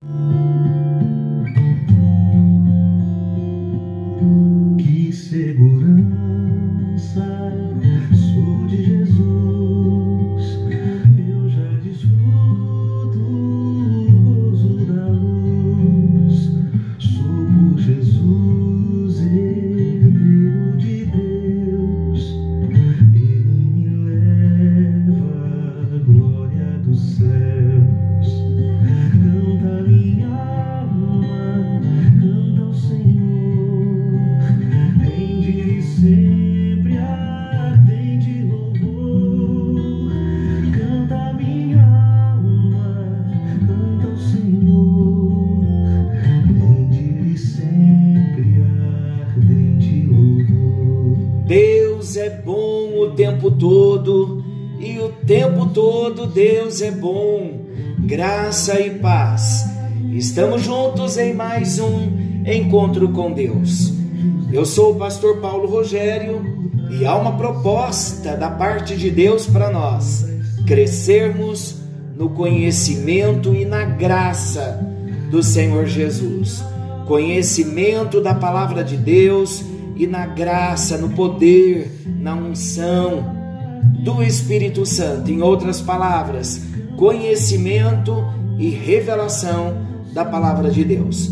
you 0.00 0.27
tempo 53.18 53.50
todo 53.50 54.44
e 54.78 54.98
o 54.98 55.08
tempo 55.26 55.66
todo 55.66 56.26
Deus 56.26 56.80
é 56.82 56.90
bom. 56.90 57.66
Graça 57.98 58.80
e 58.80 58.90
paz. 58.90 59.64
Estamos 60.12 60.62
juntos 60.62 61.18
em 61.18 61.34
mais 61.34 61.78
um 61.78 62.42
encontro 62.46 63.08
com 63.10 63.32
Deus. 63.32 63.92
Eu 64.52 64.64
sou 64.64 64.92
o 64.92 64.96
pastor 64.96 65.38
Paulo 65.38 65.68
Rogério 65.68 66.40
e 66.90 67.04
há 67.04 67.16
uma 67.16 67.36
proposta 67.36 68.36
da 68.36 68.50
parte 68.50 68.96
de 68.96 69.10
Deus 69.10 69.46
para 69.46 69.70
nós: 69.70 70.26
crescermos 70.66 71.76
no 72.16 72.30
conhecimento 72.30 73.54
e 73.54 73.64
na 73.64 73.84
graça 73.84 74.80
do 75.30 75.42
Senhor 75.42 75.86
Jesus. 75.86 76.64
Conhecimento 77.06 78.20
da 78.20 78.34
palavra 78.34 78.84
de 78.84 78.96
Deus 78.96 79.64
e 79.98 80.06
na 80.06 80.24
graça, 80.26 80.96
no 80.96 81.10
poder, 81.10 81.90
na 82.06 82.34
unção 82.36 83.36
do 84.04 84.22
Espírito 84.22 84.86
Santo. 84.86 85.28
Em 85.30 85.42
outras 85.42 85.80
palavras, 85.80 86.62
conhecimento 86.96 88.24
e 88.58 88.70
revelação 88.70 89.76
da 90.14 90.24
palavra 90.24 90.70
de 90.70 90.84
Deus. 90.84 91.30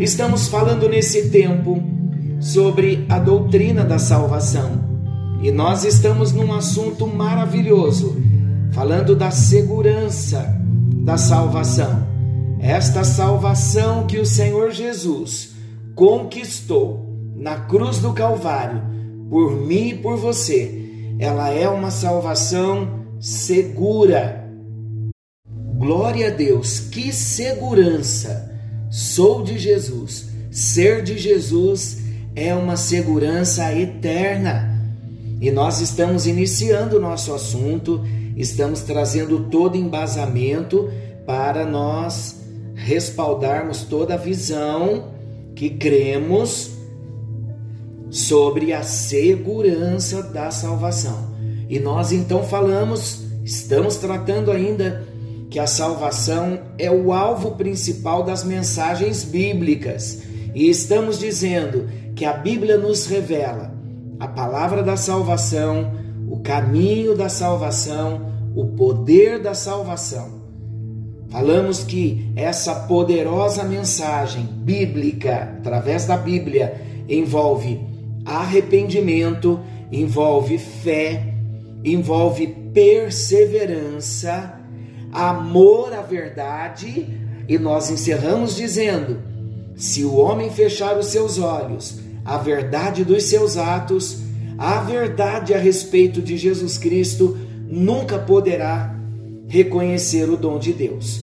Estamos 0.00 0.48
falando 0.48 0.88
nesse 0.88 1.28
tempo 1.28 1.82
sobre 2.40 3.04
a 3.10 3.18
doutrina 3.18 3.84
da 3.84 3.98
salvação. 3.98 4.88
E 5.42 5.52
nós 5.52 5.84
estamos 5.84 6.32
num 6.32 6.52
assunto 6.52 7.06
maravilhoso, 7.06 8.16
falando 8.72 9.14
da 9.14 9.30
segurança 9.30 10.56
da 11.04 11.18
salvação. 11.18 12.06
Esta 12.58 13.04
salvação 13.04 14.06
que 14.06 14.18
o 14.18 14.26
Senhor 14.26 14.70
Jesus 14.70 15.50
conquistou 15.94 17.07
na 17.38 17.60
cruz 17.60 17.98
do 17.98 18.12
Calvário, 18.12 18.82
por 19.30 19.52
mim 19.52 19.90
e 19.90 19.94
por 19.94 20.16
você, 20.16 21.14
ela 21.18 21.50
é 21.50 21.68
uma 21.68 21.90
salvação 21.90 23.06
segura. 23.20 24.44
Glória 25.76 26.28
a 26.28 26.30
Deus, 26.30 26.80
que 26.80 27.12
segurança! 27.12 28.52
Sou 28.90 29.42
de 29.42 29.58
Jesus. 29.58 30.28
Ser 30.50 31.02
de 31.02 31.18
Jesus 31.18 31.98
é 32.34 32.54
uma 32.54 32.76
segurança 32.76 33.72
eterna. 33.72 34.76
E 35.40 35.50
nós 35.50 35.80
estamos 35.80 36.26
iniciando 36.26 36.96
o 36.96 37.00
nosso 37.00 37.32
assunto, 37.32 38.04
estamos 38.36 38.80
trazendo 38.80 39.44
todo 39.44 39.76
embasamento 39.76 40.90
para 41.24 41.64
nós 41.64 42.40
respaldarmos 42.74 43.82
toda 43.82 44.14
a 44.14 44.16
visão 44.16 45.12
que 45.54 45.70
cremos 45.70 46.77
sobre 48.10 48.72
a 48.72 48.82
segurança 48.82 50.22
da 50.22 50.50
salvação. 50.50 51.36
E 51.68 51.78
nós 51.78 52.12
então 52.12 52.42
falamos, 52.42 53.24
estamos 53.44 53.96
tratando 53.96 54.50
ainda 54.50 55.06
que 55.50 55.58
a 55.58 55.66
salvação 55.66 56.58
é 56.78 56.90
o 56.90 57.12
alvo 57.12 57.52
principal 57.52 58.22
das 58.22 58.44
mensagens 58.44 59.24
bíblicas. 59.24 60.22
E 60.54 60.68
estamos 60.68 61.18
dizendo 61.18 61.88
que 62.14 62.24
a 62.24 62.32
Bíblia 62.32 62.76
nos 62.76 63.06
revela 63.06 63.72
a 64.18 64.26
palavra 64.26 64.82
da 64.82 64.96
salvação, 64.96 65.92
o 66.28 66.40
caminho 66.40 67.16
da 67.16 67.28
salvação, 67.28 68.32
o 68.54 68.66
poder 68.66 69.40
da 69.40 69.54
salvação. 69.54 70.38
Falamos 71.30 71.84
que 71.84 72.32
essa 72.34 72.74
poderosa 72.74 73.62
mensagem 73.62 74.44
bíblica, 74.44 75.56
através 75.58 76.06
da 76.06 76.16
Bíblia, 76.16 76.80
envolve 77.08 77.87
Arrependimento 78.28 79.58
envolve 79.90 80.58
fé, 80.58 81.32
envolve 81.82 82.46
perseverança, 82.74 84.60
amor 85.10 85.94
à 85.94 86.02
verdade, 86.02 87.06
e 87.48 87.58
nós 87.58 87.90
encerramos 87.90 88.54
dizendo: 88.54 89.22
se 89.74 90.04
o 90.04 90.16
homem 90.16 90.50
fechar 90.50 90.98
os 90.98 91.06
seus 91.06 91.38
olhos 91.38 92.00
à 92.22 92.36
verdade 92.36 93.02
dos 93.02 93.24
seus 93.24 93.56
atos, 93.56 94.18
a 94.58 94.78
verdade 94.82 95.54
a 95.54 95.58
respeito 95.58 96.20
de 96.20 96.36
Jesus 96.36 96.76
Cristo, 96.76 97.34
nunca 97.66 98.18
poderá 98.18 98.94
reconhecer 99.48 100.28
o 100.28 100.36
dom 100.36 100.58
de 100.58 100.74
Deus. 100.74 101.20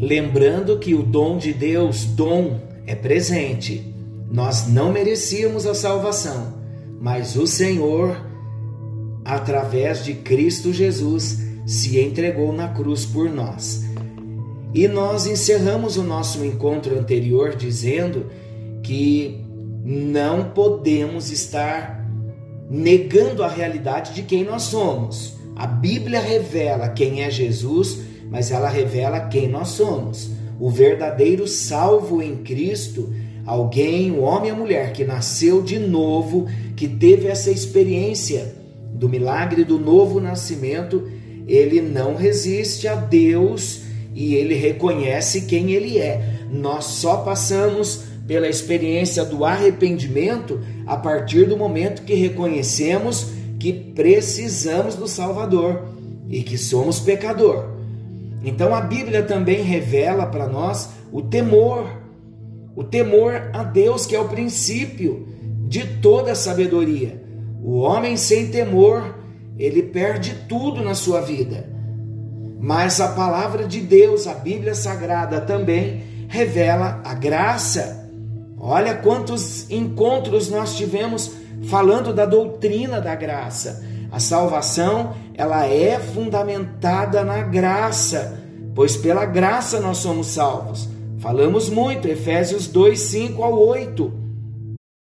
Lembrando 0.00 0.78
que 0.78 0.94
o 0.94 1.02
dom 1.02 1.36
de 1.36 1.52
Deus, 1.52 2.04
dom, 2.04 2.60
é 2.86 2.94
presente. 2.94 3.97
Nós 4.30 4.66
não 4.68 4.92
merecíamos 4.92 5.66
a 5.66 5.74
salvação, 5.74 6.54
mas 7.00 7.36
o 7.36 7.46
Senhor, 7.46 8.16
através 9.24 10.04
de 10.04 10.14
Cristo 10.14 10.72
Jesus, 10.72 11.38
se 11.66 11.98
entregou 11.98 12.52
na 12.52 12.68
cruz 12.68 13.06
por 13.06 13.30
nós. 13.30 13.84
E 14.74 14.86
nós 14.86 15.26
encerramos 15.26 15.96
o 15.96 16.02
nosso 16.02 16.44
encontro 16.44 16.98
anterior 16.98 17.56
dizendo 17.56 18.26
que 18.82 19.44
não 19.82 20.50
podemos 20.50 21.30
estar 21.30 22.06
negando 22.70 23.42
a 23.42 23.48
realidade 23.48 24.12
de 24.12 24.22
quem 24.22 24.44
nós 24.44 24.64
somos. 24.64 25.38
A 25.56 25.66
Bíblia 25.66 26.20
revela 26.20 26.90
quem 26.90 27.22
é 27.22 27.30
Jesus, 27.30 27.98
mas 28.30 28.50
ela 28.50 28.68
revela 28.68 29.20
quem 29.20 29.48
nós 29.48 29.68
somos. 29.68 30.30
O 30.60 30.68
verdadeiro 30.68 31.48
salvo 31.48 32.20
em 32.20 32.36
Cristo 32.36 33.12
Alguém, 33.48 34.10
o 34.10 34.20
homem 34.20 34.50
e 34.50 34.52
a 34.52 34.54
mulher 34.54 34.92
que 34.92 35.06
nasceu 35.06 35.62
de 35.62 35.78
novo, 35.78 36.46
que 36.76 36.86
teve 36.86 37.28
essa 37.28 37.50
experiência 37.50 38.54
do 38.92 39.08
milagre 39.08 39.64
do 39.64 39.78
novo 39.78 40.20
nascimento, 40.20 41.08
ele 41.46 41.80
não 41.80 42.14
resiste 42.14 42.86
a 42.86 42.94
Deus 42.94 43.84
e 44.14 44.34
ele 44.34 44.54
reconhece 44.54 45.46
quem 45.46 45.70
ele 45.70 45.96
é. 45.96 46.40
Nós 46.52 46.84
só 46.84 47.16
passamos 47.22 48.04
pela 48.26 48.46
experiência 48.46 49.24
do 49.24 49.46
arrependimento 49.46 50.60
a 50.86 50.98
partir 50.98 51.46
do 51.46 51.56
momento 51.56 52.02
que 52.02 52.12
reconhecemos 52.12 53.28
que 53.58 53.72
precisamos 53.72 54.94
do 54.94 55.08
Salvador 55.08 55.86
e 56.28 56.42
que 56.42 56.58
somos 56.58 57.00
pecador. 57.00 57.64
Então 58.44 58.74
a 58.74 58.82
Bíblia 58.82 59.22
também 59.22 59.62
revela 59.62 60.26
para 60.26 60.46
nós 60.46 60.90
o 61.10 61.22
temor 61.22 61.97
o 62.78 62.84
temor 62.84 63.50
a 63.52 63.64
Deus, 63.64 64.06
que 64.06 64.14
é 64.14 64.20
o 64.20 64.28
princípio 64.28 65.26
de 65.66 65.84
toda 66.00 66.36
sabedoria. 66.36 67.20
O 67.60 67.80
homem 67.80 68.16
sem 68.16 68.52
temor, 68.52 69.16
ele 69.58 69.82
perde 69.82 70.44
tudo 70.48 70.80
na 70.80 70.94
sua 70.94 71.20
vida. 71.20 71.68
Mas 72.60 73.00
a 73.00 73.08
palavra 73.08 73.66
de 73.66 73.80
Deus, 73.80 74.28
a 74.28 74.34
Bíblia 74.34 74.76
Sagrada 74.76 75.40
também 75.40 76.04
revela 76.28 77.00
a 77.04 77.14
graça. 77.14 78.08
Olha 78.56 78.94
quantos 78.94 79.68
encontros 79.68 80.48
nós 80.48 80.76
tivemos 80.76 81.32
falando 81.68 82.12
da 82.12 82.26
doutrina 82.26 83.00
da 83.00 83.16
graça. 83.16 83.84
A 84.12 84.20
salvação, 84.20 85.16
ela 85.34 85.66
é 85.66 85.98
fundamentada 85.98 87.24
na 87.24 87.42
graça, 87.42 88.38
pois 88.72 88.96
pela 88.96 89.26
graça 89.26 89.80
nós 89.80 89.98
somos 89.98 90.28
salvos. 90.28 90.96
Falamos 91.18 91.68
muito, 91.68 92.06
Efésios 92.06 92.68
2, 92.68 92.98
5 92.98 93.42
ao 93.42 93.58
8. 93.58 94.12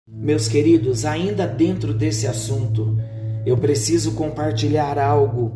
Meus 0.06 0.49
queridos, 0.49 1.06
ainda 1.06 1.47
dentro 1.47 1.95
desse 1.95 2.27
assunto, 2.27 2.99
eu 3.47 3.56
preciso 3.56 4.12
compartilhar 4.12 4.99
algo, 4.99 5.53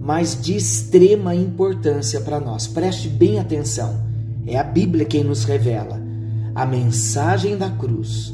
mas 0.00 0.40
de 0.40 0.56
extrema 0.56 1.34
importância 1.34 2.20
para 2.20 2.38
nós. 2.38 2.68
Preste 2.68 3.08
bem 3.08 3.40
atenção. 3.40 4.00
É 4.46 4.56
a 4.56 4.62
Bíblia 4.62 5.04
quem 5.04 5.24
nos 5.24 5.44
revela 5.44 6.00
a 6.54 6.64
mensagem 6.64 7.56
da 7.56 7.70
cruz 7.70 8.32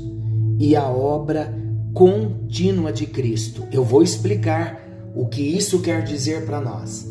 e 0.58 0.76
a 0.76 0.86
obra 0.88 1.54
contínua 1.92 2.92
de 2.92 3.06
Cristo. 3.06 3.66
Eu 3.72 3.84
vou 3.84 4.02
explicar 4.02 4.82
o 5.14 5.26
que 5.26 5.42
isso 5.42 5.80
quer 5.80 6.02
dizer 6.02 6.44
para 6.44 6.60
nós. 6.60 7.06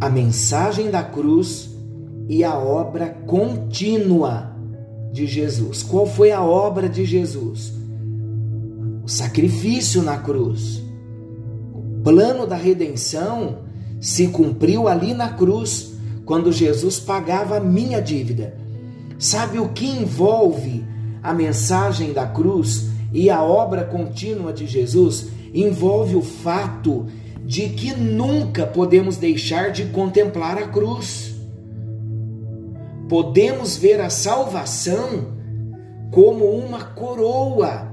A 0.00 0.08
mensagem 0.10 0.90
da 0.90 1.02
cruz 1.02 1.75
e 2.28 2.42
a 2.42 2.56
obra 2.58 3.08
contínua 3.26 4.54
de 5.12 5.26
Jesus. 5.26 5.82
Qual 5.82 6.06
foi 6.06 6.32
a 6.32 6.42
obra 6.42 6.88
de 6.88 7.04
Jesus? 7.04 7.72
O 9.04 9.08
sacrifício 9.08 10.02
na 10.02 10.18
cruz. 10.18 10.82
O 11.72 12.02
plano 12.02 12.46
da 12.46 12.56
redenção 12.56 13.58
se 14.00 14.28
cumpriu 14.28 14.88
ali 14.88 15.14
na 15.14 15.30
cruz, 15.30 15.94
quando 16.24 16.52
Jesus 16.52 16.98
pagava 16.98 17.56
a 17.56 17.60
minha 17.60 18.00
dívida. 18.00 18.56
Sabe 19.18 19.58
o 19.58 19.68
que 19.68 19.86
envolve 19.86 20.84
a 21.22 21.32
mensagem 21.32 22.12
da 22.12 22.26
cruz 22.26 22.88
e 23.12 23.30
a 23.30 23.42
obra 23.42 23.84
contínua 23.84 24.52
de 24.52 24.66
Jesus? 24.66 25.28
Envolve 25.54 26.16
o 26.16 26.22
fato 26.22 27.06
de 27.44 27.68
que 27.70 27.94
nunca 27.94 28.66
podemos 28.66 29.16
deixar 29.16 29.70
de 29.70 29.86
contemplar 29.86 30.58
a 30.58 30.68
cruz. 30.68 31.25
Podemos 33.08 33.76
ver 33.76 34.00
a 34.00 34.10
salvação 34.10 35.36
como 36.10 36.44
uma 36.50 36.82
coroa 36.84 37.92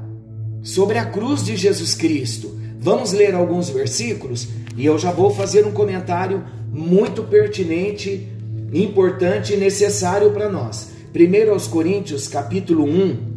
sobre 0.61 0.97
a 0.97 1.05
cruz 1.05 1.43
de 1.43 1.55
Jesus 1.55 1.93
Cristo. 1.93 2.57
Vamos 2.79 3.11
ler 3.11 3.35
alguns 3.35 3.69
versículos 3.69 4.47
e 4.75 4.85
eu 4.85 4.97
já 4.97 5.11
vou 5.11 5.29
fazer 5.29 5.65
um 5.65 5.71
comentário 5.71 6.43
muito 6.71 7.23
pertinente, 7.23 8.27
importante 8.73 9.53
e 9.53 9.57
necessário 9.57 10.31
para 10.31 10.49
nós. 10.49 10.89
1 11.13 11.51
aos 11.51 11.67
Coríntios, 11.67 12.27
capítulo 12.27 12.85
1, 12.85 13.33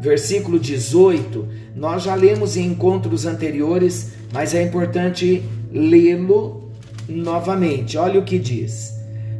versículo 0.00 0.58
18, 0.58 1.46
nós 1.76 2.02
já 2.02 2.14
lemos 2.14 2.56
em 2.56 2.66
encontros 2.66 3.26
anteriores, 3.26 4.12
mas 4.32 4.54
é 4.54 4.62
importante 4.62 5.42
lê-lo 5.70 6.70
novamente. 7.08 7.98
Olha 7.98 8.20
o 8.20 8.24
que 8.24 8.38
diz: 8.38 8.93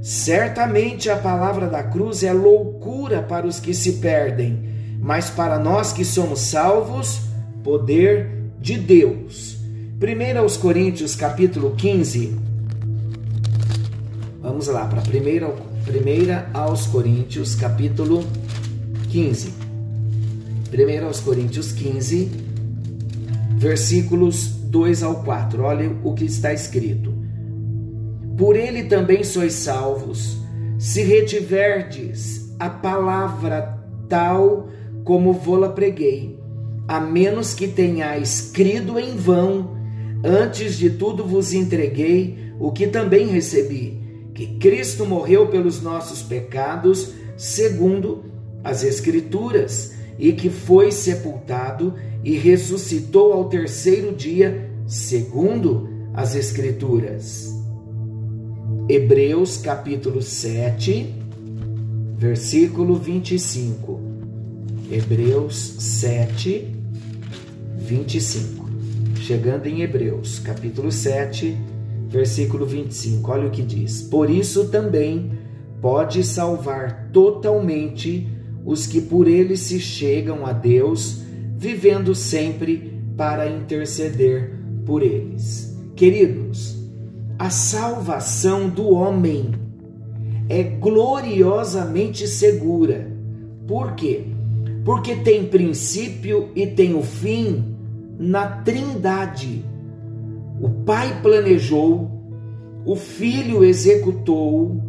Certamente 0.05 1.09
a 1.09 1.17
palavra 1.17 1.67
da 1.67 1.83
cruz 1.83 2.23
é 2.23 2.31
loucura 2.31 3.23
para 3.23 3.47
os 3.47 3.59
que 3.59 3.73
se 3.73 3.95
perdem, 3.95 4.63
mas 5.01 5.31
para 5.31 5.59
nós 5.59 5.95
que 5.95 6.05
somos 6.05 6.41
salvos, 6.41 7.23
poder 7.63 8.29
de 8.61 8.77
Deus. 8.77 9.57
1 9.99 10.39
aos 10.39 10.59
Coríntios, 10.59 11.17
capítulo 11.17 11.75
15. 11.75 12.37
Vamos 14.43 14.67
lá, 14.67 14.85
para 14.85 15.01
1 15.01 15.85
Primeira 15.87 16.51
aos 16.53 16.87
Coríntios, 16.87 17.55
capítulo 17.55 18.27
15. 19.09 19.55
Primeira 20.71 21.07
aos 21.07 21.21
Coríntios 21.21 21.73
15, 21.73 22.31
versículos 23.57 24.49
2 24.49 25.03
ao 25.03 25.25
4. 25.25 25.63
Olha 25.63 25.91
o 26.05 26.13
que 26.13 26.27
está 26.27 26.53
escrito. 26.53 27.14
Por 28.37 28.57
ele 28.57 28.85
também 28.85 29.23
sois 29.23 29.53
salvos, 29.55 30.39
se 30.79 31.03
retiverdes 31.03 32.53
a 32.59 32.69
palavra 32.69 33.79
tal 34.09 34.69
como 35.05 35.33
vô-la 35.33 35.69
preguei, 35.69 36.39
a 36.89 37.01
menos 37.01 37.55
que 37.55 37.69
tenhais 37.69 38.51
crido 38.53 38.99
em 38.99 39.17
vão, 39.17 39.77
antes 40.25 40.77
de 40.77 40.91
tudo 40.91 41.25
vos 41.25 41.53
entreguei 41.53 42.53
o 42.59 42.73
que 42.73 42.87
também 42.87 43.27
recebi 43.27 44.05
que 44.35 44.47
Cristo 44.59 45.07
morreu 45.07 45.47
pelos 45.47 45.81
nossos 45.81 46.21
pecados, 46.21 47.13
segundo 47.37 48.25
as 48.65 48.83
Escrituras, 48.83 49.95
e 50.19 50.33
que 50.33 50.51
foi 50.51 50.91
sepultado 50.91 51.95
e 52.25 52.37
ressuscitou 52.37 53.33
ao 53.33 53.49
terceiro 53.49 54.13
dia, 54.13 54.71
segundo 54.87 55.89
as 56.13 56.35
Escrituras. 56.35 57.64
Hebreus 58.87 59.57
capítulo 59.57 60.21
7, 60.21 61.15
versículo 62.19 62.97
25. 62.97 63.99
Hebreus 64.93 65.77
7, 65.79 66.69
25. 67.79 68.69
Chegando 69.23 69.69
em 69.69 69.81
Hebreus 69.81 70.39
capítulo 70.39 70.93
7, 70.93 71.57
versículo 72.11 72.67
25. 72.67 73.33
Olha 73.33 73.47
o 73.47 73.51
que 73.51 73.63
diz: 73.63 74.03
Por 74.03 74.29
isso 74.29 74.69
também 74.69 75.33
pode 75.81 76.23
salvar 76.23 77.09
totalmente 77.11 78.29
os 78.67 78.87
que 78.87 79.01
por 79.01 79.27
ele 79.27 79.57
se 79.57 79.81
chegam 79.81 80.45
a 80.45 80.53
Deus, 80.53 81.23
vivendo 81.57 82.15
sempre 82.15 83.01
para 83.17 83.49
interceder 83.49 84.53
por 84.85 85.03
eles. 85.03 85.75
Queridos, 85.97 86.74
a 87.45 87.51
salvação 87.51 88.69
do 88.69 88.91
homem 88.91 89.53
é 90.49 90.63
gloriosamente 90.63 92.27
segura. 92.27 93.11
Por 93.67 93.95
quê? 93.95 94.25
Porque 94.85 95.17
tem 95.17 95.47
princípio 95.47 96.51
e 96.55 96.67
tem 96.67 96.95
o 96.95 97.03
fim 97.03 97.77
na 98.19 98.47
Trindade 98.63 99.65
o 100.61 100.71
Pai 100.71 101.21
planejou, 101.21 102.11
o 102.87 102.95
Filho 102.95 103.65
executou 103.65 104.81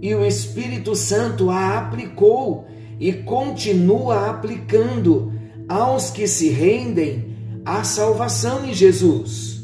e 0.00 0.14
o 0.14 0.24
Espírito 0.24 0.94
Santo 0.94 1.50
a 1.50 1.76
aplicou 1.76 2.66
e 3.00 3.12
continua 3.12 4.30
aplicando 4.30 5.32
aos 5.68 6.10
que 6.10 6.28
se 6.28 6.50
rendem 6.50 7.36
à 7.64 7.82
salvação 7.82 8.64
em 8.64 8.72
Jesus. 8.72 9.57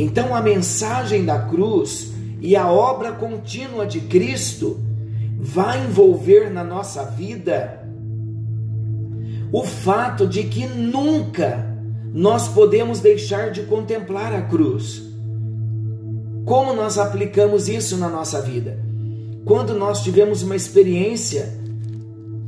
Então 0.00 0.32
a 0.32 0.40
mensagem 0.40 1.24
da 1.24 1.40
cruz 1.40 2.12
e 2.40 2.54
a 2.54 2.70
obra 2.70 3.10
contínua 3.10 3.84
de 3.84 3.98
Cristo 4.02 4.78
vai 5.36 5.84
envolver 5.84 6.52
na 6.52 6.62
nossa 6.62 7.02
vida 7.02 7.84
o 9.50 9.64
fato 9.64 10.24
de 10.24 10.44
que 10.44 10.68
nunca 10.68 11.76
nós 12.14 12.46
podemos 12.46 13.00
deixar 13.00 13.50
de 13.50 13.64
contemplar 13.64 14.32
a 14.32 14.42
cruz. 14.42 15.02
Como 16.44 16.72
nós 16.74 16.96
aplicamos 16.96 17.68
isso 17.68 17.96
na 17.96 18.08
nossa 18.08 18.40
vida? 18.40 18.78
Quando 19.44 19.74
nós 19.74 20.04
tivemos 20.04 20.44
uma 20.44 20.54
experiência 20.54 21.52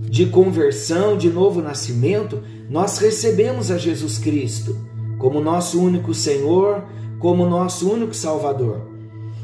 de 0.09 0.27
conversão, 0.27 1.17
de 1.17 1.29
novo 1.29 1.61
nascimento, 1.61 2.45
nós 2.69 2.99
recebemos 2.99 3.73
a 3.73 3.77
Jesus 3.77 4.19
Cristo 4.19 4.77
como 5.19 5.41
nosso 5.41 5.83
único 5.83 6.15
Senhor, 6.15 6.85
como 7.21 7.47
nosso 7.47 7.93
único 7.93 8.15
Salvador. 8.15 8.91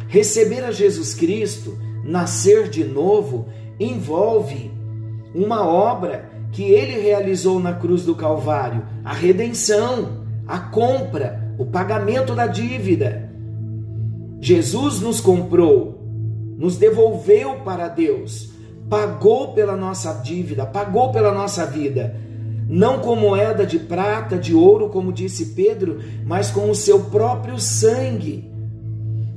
Receber 0.09 0.64
a 0.64 0.73
Jesus 0.73 1.14
Cristo, 1.14 1.78
nascer 2.02 2.68
de 2.68 2.83
novo, 2.83 3.47
envolve 3.78 4.71
uma 5.35 5.64
obra 5.64 6.30
que 6.52 6.64
ele 6.64 6.99
realizou 6.99 7.61
na 7.61 7.75
cruz 7.75 8.02
do 8.02 8.14
Calvário, 8.14 8.83
a 9.04 9.12
redenção, 9.12 10.25
a 10.49 10.59
compra, 10.59 11.54
o 11.59 11.66
pagamento 11.66 12.35
da 12.35 12.47
dívida. 12.47 13.30
Jesus 14.40 15.00
nos 15.00 15.21
comprou, 15.21 16.00
nos 16.56 16.78
devolveu 16.78 17.56
para 17.56 17.88
Deus, 17.88 18.52
pagou 18.88 19.52
pela 19.52 19.76
nossa 19.76 20.14
dívida, 20.14 20.64
pagou 20.64 21.12
pela 21.12 21.33
nossa 21.33 21.66
vida, 21.66 22.16
não 22.69 22.99
com 22.99 23.15
moeda 23.15 23.65
de 23.65 23.79
prata, 23.79 24.37
de 24.37 24.53
ouro, 24.53 24.89
como 24.89 25.13
disse 25.13 25.47
Pedro, 25.47 26.01
mas 26.25 26.51
com 26.51 26.69
o 26.69 26.75
seu 26.75 27.01
próprio 27.05 27.61
sangue. 27.61 28.51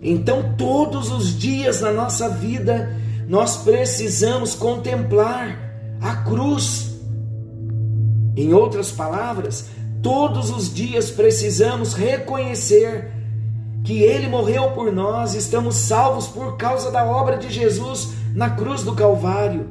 Então, 0.01 0.55
todos 0.57 1.11
os 1.11 1.37
dias 1.37 1.81
na 1.81 1.91
nossa 1.91 2.27
vida, 2.29 2.95
nós 3.27 3.57
precisamos 3.57 4.55
contemplar 4.55 5.69
a 6.01 6.15
cruz 6.15 6.89
em 8.35 8.53
outras 8.53 8.91
palavras, 8.91 9.65
todos 10.01 10.49
os 10.49 10.73
dias 10.73 11.11
precisamos 11.11 11.93
reconhecer 11.93 13.11
que 13.83 14.01
Ele 14.01 14.27
morreu 14.27 14.71
por 14.71 14.91
nós, 14.91 15.33
estamos 15.33 15.75
salvos 15.75 16.27
por 16.27 16.57
causa 16.57 16.89
da 16.89 17.03
obra 17.03 17.37
de 17.37 17.49
Jesus 17.49 18.13
na 18.33 18.49
cruz 18.51 18.83
do 18.83 18.95
Calvário. 18.95 19.67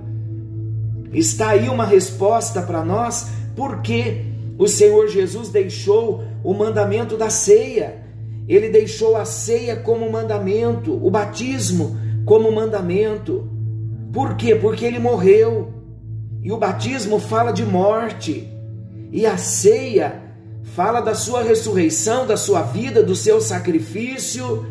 Está 1.13 1.51
aí 1.51 1.69
uma 1.69 1.87
resposta 1.87 2.61
para 2.61 2.85
nós, 2.85 3.29
porque 3.59 4.25
o 4.57 4.69
Senhor 4.69 5.09
Jesus 5.09 5.49
deixou 5.49 6.23
o 6.45 6.55
mandamento 6.55 7.17
da 7.17 7.29
ceia. 7.29 8.05
Ele 8.47 8.69
deixou 8.69 9.17
a 9.17 9.25
ceia 9.25 9.75
como 9.75 10.11
mandamento, 10.11 10.95
o 11.05 11.11
batismo 11.11 11.99
como 12.25 12.53
mandamento. 12.53 13.51
Por 14.13 14.37
quê? 14.37 14.55
Porque 14.55 14.85
ele 14.85 15.01
morreu. 15.01 15.75
E 16.41 16.53
o 16.53 16.57
batismo 16.57 17.19
fala 17.19 17.51
de 17.51 17.67
morte. 17.67 18.49
E 19.11 19.27
a 19.27 19.37
ceia 19.37 20.23
fala 20.63 21.01
da 21.01 21.17
sua 21.17 21.43
ressurreição, 21.43 22.29
da 22.29 22.37
sua 22.37 22.63
vida, 22.63 23.03
do 23.03 23.17
seu 23.17 23.41
sacrifício, 23.41 24.65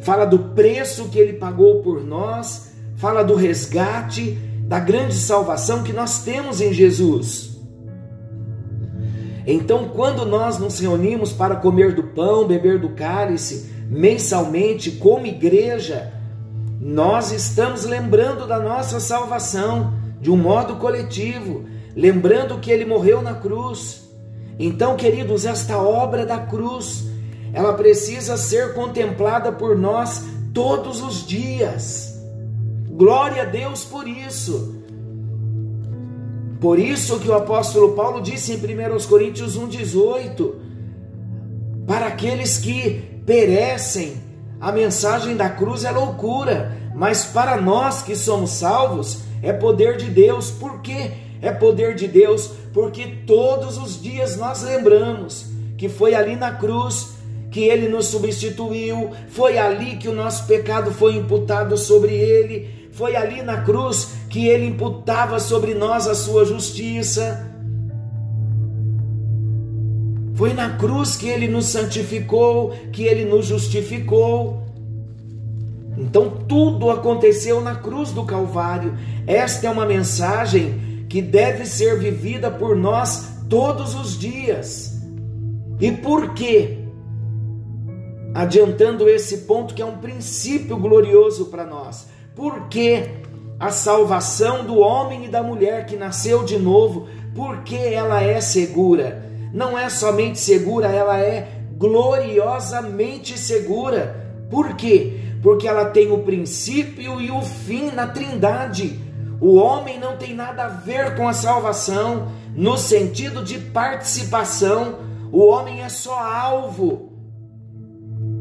fala 0.00 0.24
do 0.24 0.38
preço 0.38 1.08
que 1.10 1.18
ele 1.18 1.34
pagou 1.34 1.80
por 1.80 2.02
nós, 2.02 2.72
fala 2.96 3.22
do 3.22 3.36
resgate, 3.36 4.36
da 4.66 4.80
grande 4.80 5.14
salvação 5.14 5.84
que 5.84 5.92
nós 5.92 6.24
temos 6.24 6.60
em 6.60 6.72
Jesus. 6.72 7.51
Então, 9.46 9.88
quando 9.88 10.24
nós 10.24 10.58
nos 10.58 10.78
reunimos 10.78 11.32
para 11.32 11.56
comer 11.56 11.94
do 11.94 12.04
pão, 12.04 12.46
beber 12.46 12.78
do 12.78 12.90
cálice, 12.90 13.72
mensalmente, 13.88 14.92
como 14.92 15.26
igreja, 15.26 16.12
nós 16.80 17.32
estamos 17.32 17.84
lembrando 17.84 18.46
da 18.46 18.58
nossa 18.58 19.00
salvação 19.00 19.94
de 20.20 20.30
um 20.30 20.36
modo 20.36 20.76
coletivo, 20.76 21.64
lembrando 21.94 22.58
que 22.58 22.70
ele 22.70 22.84
morreu 22.84 23.20
na 23.20 23.34
cruz. 23.34 24.08
Então, 24.58 24.96
queridos, 24.96 25.44
esta 25.44 25.78
obra 25.78 26.24
da 26.24 26.38
cruz, 26.38 27.08
ela 27.52 27.74
precisa 27.74 28.36
ser 28.36 28.74
contemplada 28.74 29.50
por 29.50 29.76
nós 29.76 30.24
todos 30.54 31.02
os 31.02 31.26
dias. 31.26 32.22
Glória 32.88 33.42
a 33.42 33.46
Deus 33.46 33.84
por 33.84 34.06
isso. 34.06 34.81
Por 36.62 36.78
isso 36.78 37.18
que 37.18 37.28
o 37.28 37.34
apóstolo 37.34 37.92
Paulo 37.94 38.22
disse 38.22 38.52
em 38.52 38.56
1 38.56 39.06
Coríntios 39.08 39.58
1,18: 39.58 40.52
Para 41.84 42.06
aqueles 42.06 42.56
que 42.56 43.02
perecem, 43.26 44.22
a 44.60 44.70
mensagem 44.70 45.36
da 45.36 45.50
cruz 45.50 45.82
é 45.82 45.90
loucura, 45.90 46.78
mas 46.94 47.24
para 47.24 47.60
nós 47.60 48.02
que 48.02 48.14
somos 48.14 48.50
salvos, 48.50 49.22
é 49.42 49.52
poder 49.52 49.96
de 49.96 50.08
Deus. 50.08 50.52
Por 50.52 50.80
quê? 50.82 51.10
É 51.42 51.50
poder 51.50 51.96
de 51.96 52.06
Deus 52.06 52.52
porque 52.72 53.08
todos 53.26 53.76
os 53.76 54.00
dias 54.00 54.36
nós 54.36 54.62
lembramos 54.62 55.46
que 55.76 55.88
foi 55.88 56.14
ali 56.14 56.36
na 56.36 56.52
cruz 56.52 57.14
que 57.50 57.64
ele 57.64 57.88
nos 57.88 58.06
substituiu, 58.06 59.10
foi 59.28 59.58
ali 59.58 59.96
que 59.96 60.08
o 60.08 60.14
nosso 60.14 60.46
pecado 60.46 60.92
foi 60.92 61.16
imputado 61.16 61.76
sobre 61.76 62.14
ele, 62.14 62.81
foi 62.92 63.16
ali 63.16 63.42
na 63.42 63.62
cruz 63.62 64.12
que 64.28 64.46
ele 64.46 64.66
imputava 64.66 65.40
sobre 65.40 65.74
nós 65.74 66.06
a 66.06 66.14
sua 66.14 66.44
justiça. 66.44 67.50
Foi 70.34 70.52
na 70.52 70.76
cruz 70.76 71.16
que 71.16 71.28
ele 71.28 71.48
nos 71.48 71.66
santificou, 71.66 72.70
que 72.92 73.04
ele 73.04 73.24
nos 73.24 73.46
justificou. 73.46 74.62
Então 75.96 76.30
tudo 76.46 76.90
aconteceu 76.90 77.62
na 77.62 77.76
cruz 77.76 78.12
do 78.12 78.24
Calvário. 78.24 78.94
Esta 79.26 79.66
é 79.66 79.70
uma 79.70 79.86
mensagem 79.86 81.06
que 81.08 81.22
deve 81.22 81.64
ser 81.64 81.98
vivida 81.98 82.50
por 82.50 82.76
nós 82.76 83.38
todos 83.48 83.94
os 83.94 84.18
dias. 84.18 85.00
E 85.80 85.90
por 85.90 86.34
quê? 86.34 86.78
Adiantando 88.34 89.08
esse 89.08 89.38
ponto 89.38 89.74
que 89.74 89.82
é 89.82 89.84
um 89.84 89.98
princípio 89.98 90.76
glorioso 90.76 91.46
para 91.46 91.64
nós. 91.64 92.12
Porque 92.34 93.22
a 93.60 93.70
salvação 93.70 94.64
do 94.64 94.78
homem 94.78 95.26
e 95.26 95.28
da 95.28 95.42
mulher 95.42 95.86
que 95.86 95.96
nasceu 95.96 96.44
de 96.44 96.58
novo, 96.58 97.06
porque 97.34 97.76
ela 97.76 98.22
é 98.22 98.40
segura. 98.40 99.30
Não 99.52 99.78
é 99.78 99.88
somente 99.88 100.40
segura, 100.40 100.88
ela 100.88 101.18
é 101.20 101.48
gloriosamente 101.76 103.38
segura. 103.38 104.34
Por 104.50 104.74
quê? 104.74 105.20
Porque 105.42 105.68
ela 105.68 105.84
tem 105.84 106.10
o 106.10 106.18
princípio 106.18 107.20
e 107.20 107.30
o 107.30 107.42
fim 107.42 107.90
na 107.90 108.06
Trindade. 108.06 109.00
O 109.40 109.54
homem 109.56 109.98
não 109.98 110.16
tem 110.16 110.34
nada 110.34 110.64
a 110.64 110.68
ver 110.68 111.16
com 111.16 111.28
a 111.28 111.32
salvação 111.32 112.28
no 112.54 112.78
sentido 112.78 113.44
de 113.44 113.58
participação. 113.58 114.98
O 115.30 115.46
homem 115.46 115.82
é 115.82 115.88
só 115.88 116.18
alvo. 116.18 117.11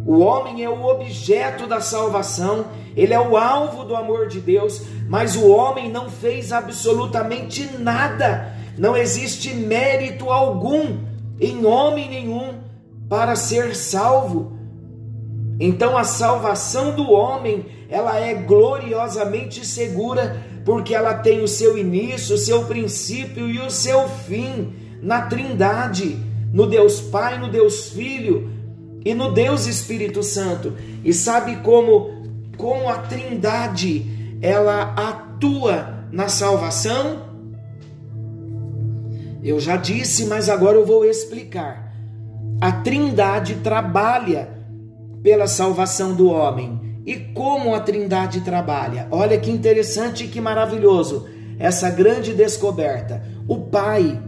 O 0.05 0.19
homem 0.19 0.63
é 0.63 0.69
o 0.69 0.83
objeto 0.83 1.67
da 1.67 1.79
salvação, 1.79 2.65
ele 2.95 3.13
é 3.13 3.19
o 3.19 3.37
alvo 3.37 3.83
do 3.83 3.95
amor 3.95 4.27
de 4.27 4.39
Deus, 4.39 4.81
mas 5.07 5.35
o 5.35 5.47
homem 5.47 5.91
não 5.91 6.09
fez 6.09 6.51
absolutamente 6.51 7.77
nada, 7.77 8.55
não 8.77 8.97
existe 8.97 9.53
mérito 9.53 10.29
algum 10.29 10.97
em 11.39 11.65
homem 11.65 12.09
nenhum 12.09 12.55
para 13.07 13.35
ser 13.35 13.75
salvo. 13.75 14.53
Então 15.59 15.95
a 15.95 16.03
salvação 16.03 16.95
do 16.95 17.11
homem, 17.11 17.65
ela 17.87 18.19
é 18.19 18.33
gloriosamente 18.33 19.65
segura, 19.65 20.43
porque 20.65 20.95
ela 20.95 21.13
tem 21.13 21.41
o 21.41 21.47
seu 21.47 21.77
início, 21.77 22.35
o 22.35 22.39
seu 22.39 22.65
princípio 22.65 23.47
e 23.47 23.59
o 23.59 23.69
seu 23.69 24.07
fim 24.07 24.73
na 25.01 25.23
Trindade, 25.23 26.17
no 26.51 26.65
Deus 26.65 26.99
Pai, 26.99 27.37
no 27.37 27.49
Deus 27.49 27.89
Filho 27.89 28.50
e 29.03 29.13
no 29.13 29.31
Deus 29.31 29.67
Espírito 29.67 30.23
Santo. 30.23 30.73
E 31.03 31.13
sabe 31.13 31.57
como 31.57 32.21
como 32.57 32.87
a 32.87 32.99
Trindade 32.99 34.37
ela 34.41 34.93
atua 34.95 36.05
na 36.11 36.27
salvação? 36.27 37.31
Eu 39.43 39.59
já 39.59 39.75
disse, 39.75 40.25
mas 40.25 40.47
agora 40.47 40.77
eu 40.77 40.85
vou 40.85 41.03
explicar. 41.03 41.91
A 42.61 42.71
Trindade 42.71 43.55
trabalha 43.55 44.49
pela 45.23 45.47
salvação 45.47 46.13
do 46.13 46.29
homem. 46.29 47.01
E 47.03 47.15
como 47.15 47.73
a 47.73 47.79
Trindade 47.79 48.41
trabalha? 48.41 49.07
Olha 49.09 49.39
que 49.39 49.49
interessante 49.49 50.25
e 50.25 50.27
que 50.27 50.39
maravilhoso 50.39 51.27
essa 51.57 51.89
grande 51.89 52.33
descoberta. 52.33 53.23
O 53.47 53.57
Pai, 53.57 54.21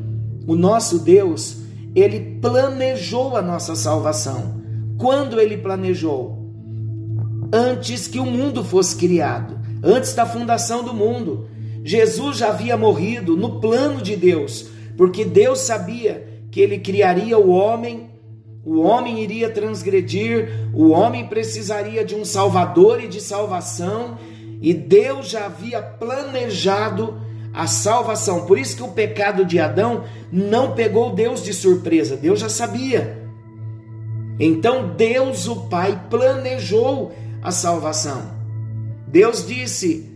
o 0.48 0.56
nosso 0.56 0.98
Deus, 0.98 1.58
ele 1.96 2.40
planejou 2.42 3.38
a 3.38 3.42
nossa 3.44 3.76
salvação. 3.76 4.63
Quando 5.04 5.38
ele 5.38 5.58
planejou? 5.58 6.48
Antes 7.52 8.08
que 8.08 8.20
o 8.20 8.26
mundo 8.26 8.64
fosse 8.64 8.96
criado, 8.96 9.60
antes 9.84 10.14
da 10.14 10.26
fundação 10.26 10.82
do 10.82 10.94
mundo. 10.94 11.50
Jesus 11.84 12.38
já 12.38 12.48
havia 12.48 12.78
morrido 12.78 13.36
no 13.36 13.60
plano 13.60 14.02
de 14.02 14.16
Deus, 14.16 14.68
porque 14.96 15.26
Deus 15.26 15.60
sabia 15.60 16.26
que 16.50 16.62
ele 16.62 16.80
criaria 16.80 17.38
o 17.38 17.50
homem, 17.50 18.12
o 18.64 18.80
homem 18.80 19.22
iria 19.22 19.50
transgredir, 19.50 20.70
o 20.74 20.92
homem 20.92 21.28
precisaria 21.28 22.06
de 22.06 22.16
um 22.16 22.24
salvador 22.24 23.04
e 23.04 23.10
de 23.10 23.20
salvação, 23.20 24.18
e 24.62 24.74
Deus 24.74 25.28
já 25.28 25.48
havia 25.48 25.82
planejado 25.82 27.20
a 27.54 27.68
salvação. 27.68 28.46
Por 28.46 28.58
isso 28.58 28.78
que 28.78 28.84
o 28.84 28.94
pecado 28.94 29.44
de 29.44 29.60
Adão 29.60 30.06
não 30.32 30.72
pegou 30.72 31.12
Deus 31.12 31.44
de 31.44 31.54
surpresa, 31.54 32.16
Deus 32.16 32.40
já 32.40 32.48
sabia. 32.48 33.22
Então 34.40 34.94
Deus, 34.96 35.48
o 35.48 35.68
Pai, 35.68 36.08
planejou 36.10 37.12
a 37.42 37.52
salvação. 37.52 38.32
Deus 39.08 39.46
disse, 39.46 40.10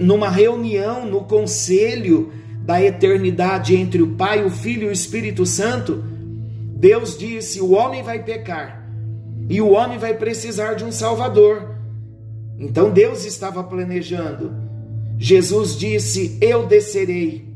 numa 0.00 0.28
reunião, 0.28 1.06
no 1.06 1.24
conselho 1.24 2.32
da 2.62 2.82
eternidade 2.82 3.74
entre 3.74 4.02
o 4.02 4.14
Pai, 4.14 4.44
o 4.44 4.50
Filho 4.50 4.84
e 4.84 4.90
o 4.90 4.92
Espírito 4.92 5.46
Santo, 5.46 6.02
Deus 6.80 7.16
disse: 7.16 7.60
o 7.60 7.72
homem 7.72 8.02
vai 8.02 8.22
pecar 8.22 8.88
e 9.48 9.60
o 9.60 9.70
homem 9.70 9.98
vai 9.98 10.14
precisar 10.14 10.74
de 10.74 10.84
um 10.84 10.92
Salvador. 10.92 11.74
Então 12.58 12.90
Deus 12.90 13.24
estava 13.24 13.62
planejando. 13.62 14.52
Jesus 15.18 15.78
disse: 15.78 16.38
Eu 16.40 16.66
descerei, 16.66 17.46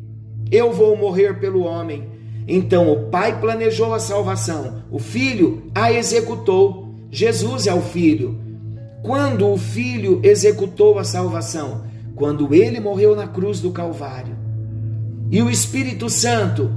eu 0.51 0.73
vou 0.73 0.97
morrer 0.97 1.41
pelo 1.41 1.63
homem 1.63 2.14
então 2.47 2.93
o 2.93 3.05
Pai 3.11 3.41
planejou 3.41 3.95
a 3.95 3.99
salvação, 3.99 4.83
o 4.91 4.99
Filho 4.99 5.71
a 5.75 5.93
executou. 5.93 6.95
Jesus 7.11 7.67
é 7.67 7.75
o 7.75 7.81
Filho. 7.81 8.39
Quando 9.03 9.49
o 9.49 9.57
Filho 9.57 10.21
executou 10.23 10.99
a 10.99 11.05
salvação? 11.05 11.85
Quando 12.15 12.55
ele 12.55 12.81
morreu 12.81 13.15
na 13.15 13.27
cruz 13.27 13.61
do 13.61 13.71
Calvário. 13.71 14.37
E 15.31 15.43
o 15.43 15.51
Espírito 15.51 16.09
Santo, 16.11 16.71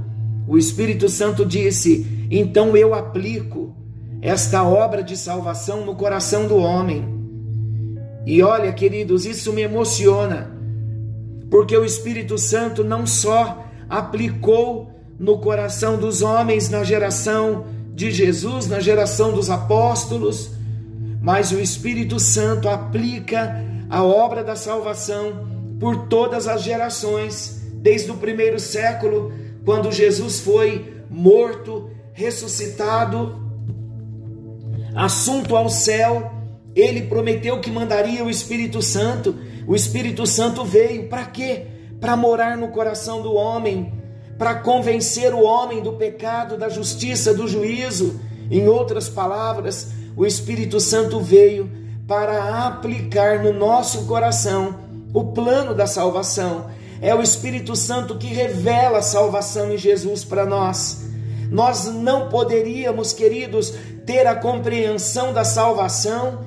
o 0.46 0.56
Espírito 0.56 1.08
Santo 1.08 1.44
disse: 1.44 2.06
então 2.30 2.76
eu 2.76 2.94
aplico 2.94 3.74
esta 4.20 4.62
obra 4.62 5.02
de 5.02 5.16
salvação 5.16 5.84
no 5.84 5.94
coração 5.94 6.46
do 6.46 6.56
homem. 6.56 7.04
E 8.26 8.42
olha, 8.42 8.72
queridos, 8.72 9.24
isso 9.24 9.52
me 9.52 9.62
emociona, 9.62 10.52
porque 11.50 11.76
o 11.76 11.84
Espírito 11.84 12.36
Santo 12.36 12.84
não 12.84 13.06
só 13.06 13.64
aplicou 13.88 14.90
no 15.18 15.38
coração 15.38 15.96
dos 15.96 16.22
homens 16.22 16.68
na 16.68 16.84
geração 16.84 17.66
de 17.94 18.10
Jesus, 18.10 18.68
na 18.68 18.78
geração 18.78 19.32
dos 19.32 19.50
apóstolos, 19.50 20.50
mas 21.20 21.50
o 21.50 21.58
Espírito 21.58 22.20
Santo 22.20 22.68
aplica 22.68 23.60
a 23.90 24.04
obra 24.04 24.44
da 24.44 24.54
salvação 24.54 25.48
por 25.80 26.06
todas 26.06 26.46
as 26.46 26.62
gerações, 26.62 27.60
desde 27.74 28.10
o 28.10 28.16
primeiro 28.16 28.60
século, 28.60 29.32
quando 29.64 29.90
Jesus 29.90 30.40
foi 30.40 31.02
morto, 31.10 31.90
ressuscitado, 32.12 33.42
assunto 34.94 35.56
ao 35.56 35.68
céu, 35.68 36.32
ele 36.74 37.02
prometeu 37.02 37.60
que 37.60 37.70
mandaria 37.70 38.24
o 38.24 38.30
Espírito 38.30 38.80
Santo. 38.80 39.34
O 39.66 39.74
Espírito 39.74 40.26
Santo 40.26 40.64
veio 40.64 41.08
para 41.08 41.24
quê? 41.24 41.66
Para 42.00 42.16
morar 42.16 42.56
no 42.56 42.68
coração 42.68 43.22
do 43.22 43.34
homem, 43.34 43.92
para 44.38 44.54
convencer 44.54 45.34
o 45.34 45.42
homem 45.42 45.82
do 45.82 45.94
pecado, 45.94 46.56
da 46.56 46.68
justiça, 46.68 47.34
do 47.34 47.48
juízo. 47.48 48.20
Em 48.50 48.68
outras 48.68 49.08
palavras, 49.08 49.88
o 50.16 50.24
Espírito 50.24 50.78
Santo 50.78 51.20
veio 51.20 51.70
para 52.06 52.66
aplicar 52.66 53.42
no 53.42 53.52
nosso 53.52 54.06
coração 54.06 54.76
o 55.12 55.24
plano 55.24 55.74
da 55.74 55.86
salvação. 55.86 56.66
É 57.00 57.14
o 57.14 57.20
Espírito 57.20 57.76
Santo 57.76 58.16
que 58.16 58.28
revela 58.28 58.98
a 58.98 59.02
salvação 59.02 59.72
em 59.72 59.76
Jesus 59.76 60.24
para 60.24 60.46
nós. 60.46 61.06
Nós 61.50 61.86
não 61.86 62.28
poderíamos, 62.28 63.12
queridos, 63.12 63.74
ter 64.06 64.26
a 64.26 64.34
compreensão 64.34 65.32
da 65.32 65.44
salvação 65.44 66.44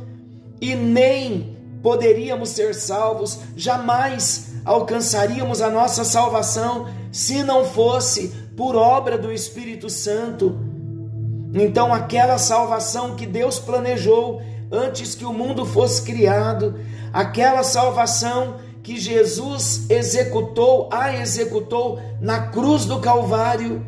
e 0.59 0.75
nem 0.75 1.57
poderíamos 1.81 2.49
ser 2.49 2.75
salvos, 2.75 3.39
jamais 3.55 4.51
alcançaríamos 4.63 5.61
a 5.61 5.69
nossa 5.69 6.03
salvação 6.03 6.87
se 7.11 7.43
não 7.43 7.65
fosse 7.65 8.29
por 8.55 8.75
obra 8.75 9.17
do 9.17 9.31
Espírito 9.31 9.89
Santo. 9.89 10.57
Então, 11.53 11.93
aquela 11.93 12.37
salvação 12.37 13.15
que 13.15 13.25
Deus 13.25 13.59
planejou 13.59 14.41
antes 14.71 15.15
que 15.15 15.25
o 15.25 15.33
mundo 15.33 15.65
fosse 15.65 16.01
criado, 16.01 16.79
aquela 17.11 17.63
salvação 17.63 18.55
que 18.81 18.99
Jesus 18.99 19.85
executou, 19.89 20.89
a 20.91 21.15
executou 21.15 22.01
na 22.21 22.47
cruz 22.47 22.85
do 22.85 22.99
Calvário, 22.99 23.85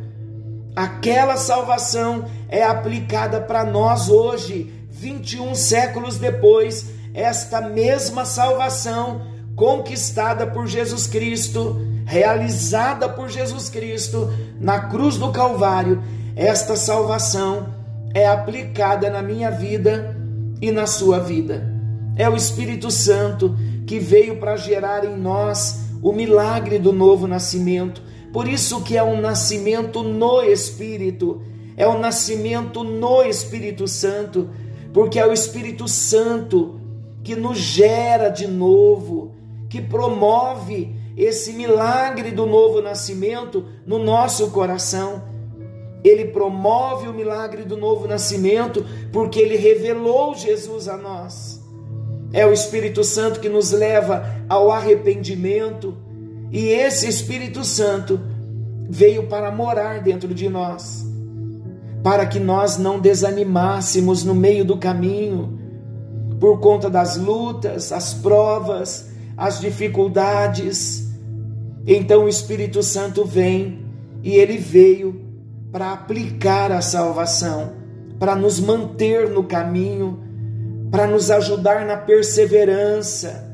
aquela 0.76 1.38
salvação 1.38 2.26
é 2.50 2.64
aplicada 2.64 3.40
para 3.40 3.64
nós 3.64 4.10
hoje, 4.10 4.72
21 4.90 5.56
séculos 5.56 6.18
depois, 6.18 6.88
esta 7.14 7.62
mesma 7.62 8.26
salvação 8.26 9.33
conquistada 9.56 10.48
por 10.48 10.68
Jesus 10.68 11.08
Cristo, 11.08 11.80
realizada 12.06 13.08
por 13.08 13.30
Jesus 13.30 13.70
Cristo 13.70 14.32
na 14.60 14.80
cruz 14.90 15.18
do 15.18 15.32
Calvário, 15.32 16.02
esta 16.36 16.76
salvação 16.76 17.68
é 18.14 18.28
aplicada 18.28 19.10
na 19.10 19.22
minha 19.22 19.50
vida 19.52 20.16
e 20.62 20.72
na 20.72 20.88
sua 20.88 21.20
vida. 21.20 21.72
É 22.16 22.30
o 22.30 22.36
Espírito 22.36 22.92
Santo 22.92 23.56
que 23.86 24.00
veio 24.00 24.40
para 24.40 24.56
gerar 24.56 25.04
em 25.04 25.18
nós 25.18 25.82
o 26.02 26.12
milagre 26.12 26.80
do 26.80 26.92
novo 26.92 27.28
nascimento. 27.28 28.02
Por 28.32 28.48
isso 28.48 28.82
que 28.82 28.98
é 28.98 29.04
um 29.04 29.22
nascimento 29.22 30.04
no 30.04 30.42
Espírito, 30.42 31.42
é 31.78 31.88
o 31.88 31.92
um 31.92 32.00
nascimento 32.00 32.84
no 32.84 33.24
Espírito 33.24 33.88
Santo, 33.88 34.50
porque 34.92 35.20
é 35.20 35.26
o 35.26 35.34
Espírito 35.34 35.88
Santo 35.88 36.80
que 37.24 37.36
nos 37.36 37.58
gera 37.58 38.30
de 38.30 38.48
novo, 38.48 39.34
que 39.74 39.82
promove 39.82 40.96
esse 41.18 41.52
milagre 41.52 42.30
do 42.30 42.46
novo 42.46 42.80
nascimento 42.80 43.66
no 43.88 43.98
nosso 43.98 44.52
coração. 44.52 45.24
Ele 46.04 46.26
promove 46.26 47.08
o 47.08 47.14
milagre 47.14 47.64
do 47.64 47.76
novo 47.76 48.08
nascimento 48.08 48.86
porque 49.12 49.40
ele 49.40 49.56
revelou 49.56 50.36
Jesus 50.36 50.88
a 50.88 50.96
nós. 50.96 51.60
É 52.32 52.46
o 52.46 52.54
Espírito 52.54 53.04
Santo 53.04 53.40
que 53.40 53.50
nos 53.50 53.72
leva 53.72 54.44
ao 54.48 54.70
arrependimento, 54.70 55.98
e 56.52 56.68
esse 56.68 57.08
Espírito 57.08 57.64
Santo 57.64 58.22
veio 58.88 59.26
para 59.26 59.52
morar 59.52 60.04
dentro 60.04 60.36
de 60.36 60.50
nós, 60.50 61.04
para 62.04 62.28
que 62.28 62.40
nós 62.40 62.78
não 62.78 63.00
desanimássemos 63.00 64.24
no 64.24 64.36
meio 64.36 64.64
do 64.64 64.78
caminho, 64.78 65.60
por 66.40 66.60
conta 66.60 66.92
das 66.92 67.18
lutas, 67.18 67.92
as 67.92 68.14
provas, 68.14 69.12
as 69.38 69.60
dificuldades. 69.60 71.12
Então 71.86 72.26
o 72.26 72.30
Espírito 72.30 72.82
Santo 72.82 73.26
vem 73.26 73.86
e 74.22 74.36
ele 74.36 74.58
veio 74.58 75.22
para 75.72 75.92
aplicar 75.94 76.72
a 76.72 76.82
salvação, 76.82 77.74
para 78.20 78.36
nos 78.36 78.60
manter 78.60 79.30
no 79.30 79.44
caminho 79.44 80.24
para 80.94 81.08
nos 81.08 81.32
ajudar 81.32 81.88
na 81.88 81.98
perseverança, 81.98 83.52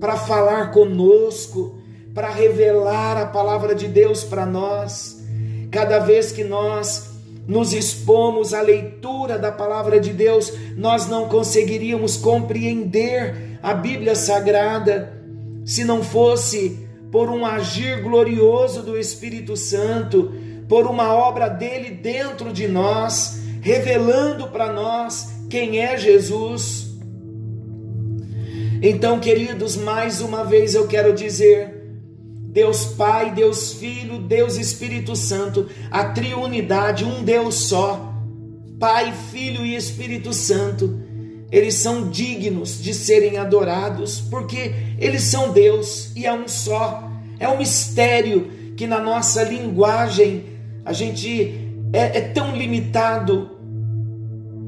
para 0.00 0.16
falar 0.16 0.70
conosco, 0.70 1.78
para 2.14 2.30
revelar 2.30 3.18
a 3.18 3.26
palavra 3.26 3.74
de 3.74 3.86
Deus 3.86 4.24
para 4.24 4.46
nós. 4.46 5.22
Cada 5.70 5.98
vez 5.98 6.32
que 6.32 6.42
nós 6.42 7.10
nos 7.46 7.74
expomos 7.74 8.54
à 8.54 8.62
leitura 8.62 9.38
da 9.38 9.52
palavra 9.52 10.00
de 10.00 10.14
Deus, 10.14 10.54
nós 10.74 11.06
não 11.06 11.28
conseguiríamos 11.28 12.16
compreender 12.16 13.49
a 13.62 13.74
Bíblia 13.74 14.14
Sagrada 14.14 15.20
se 15.64 15.84
não 15.84 16.02
fosse 16.02 16.86
por 17.10 17.28
um 17.28 17.44
agir 17.44 18.02
glorioso 18.02 18.82
do 18.82 18.98
Espírito 18.98 19.56
Santo, 19.56 20.32
por 20.68 20.86
uma 20.86 21.12
obra 21.12 21.48
dele 21.48 21.90
dentro 21.90 22.52
de 22.52 22.68
nós, 22.68 23.40
revelando 23.60 24.48
para 24.48 24.72
nós 24.72 25.28
quem 25.48 25.80
é 25.80 25.96
Jesus. 25.96 26.90
Então, 28.82 29.18
queridos, 29.18 29.76
mais 29.76 30.20
uma 30.20 30.44
vez 30.44 30.74
eu 30.74 30.86
quero 30.86 31.12
dizer: 31.12 31.80
Deus 32.50 32.84
Pai, 32.84 33.32
Deus 33.32 33.74
Filho, 33.74 34.18
Deus 34.18 34.56
Espírito 34.56 35.14
Santo, 35.14 35.68
a 35.90 36.04
triunidade, 36.04 37.04
um 37.04 37.22
Deus 37.22 37.54
só, 37.56 38.14
Pai, 38.78 39.12
Filho 39.30 39.66
e 39.66 39.76
Espírito 39.76 40.32
Santo, 40.32 41.00
eles 41.50 41.74
são 41.74 42.08
dignos 42.08 42.82
de 42.82 42.94
serem 42.94 43.38
adorados, 43.38 44.20
porque 44.20 44.72
eles 44.98 45.22
são 45.24 45.52
Deus 45.52 46.12
e 46.14 46.26
é 46.26 46.32
um 46.32 46.46
só. 46.46 47.08
É 47.38 47.48
um 47.48 47.58
mistério 47.58 48.50
que 48.76 48.86
na 48.86 49.00
nossa 49.00 49.42
linguagem 49.42 50.44
a 50.84 50.92
gente 50.92 51.68
é, 51.92 52.18
é 52.18 52.20
tão 52.20 52.54
limitado 52.54 53.60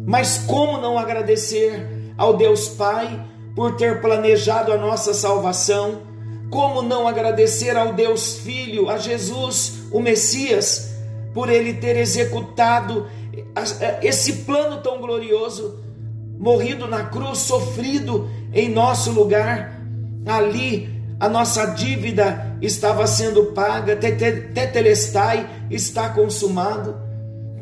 mas 0.05 0.38
como 0.38 0.79
não 0.79 0.99
agradecer 0.99 1.87
ao 2.18 2.37
Deus 2.37 2.68
Pai 2.68 3.25
por 3.55 3.77
ter 3.77 4.01
planejado 4.01 4.73
a 4.73 4.77
nossa 4.77 5.14
salvação? 5.14 6.03
Como 6.51 6.83
não 6.83 7.07
agradecer 7.07 7.77
ao 7.77 7.95
Deus 7.95 8.38
Filho, 8.38 8.90
a 8.90 8.99
Jesus, 8.99 9.85
o 9.90 10.01
Messias, 10.01 10.92
por 11.33 11.49
ele 11.49 11.75
ter 11.75 11.97
executado 11.97 13.07
esse 14.03 14.45
plano 14.45 14.83
tão 14.83 15.01
glorioso, 15.01 15.79
morrido 16.42 16.87
na 16.87 17.05
cruz, 17.05 17.38
sofrido 17.38 18.28
em 18.52 18.68
nosso 18.68 19.11
lugar? 19.11 19.81
Ali 20.26 20.90
a 21.18 21.26
nossa 21.26 21.64
dívida 21.68 22.59
estava 22.61 23.07
sendo 23.07 23.46
paga, 23.46 23.96
tetelestai 23.96 25.48
está 25.70 26.11
consumado. 26.11 26.96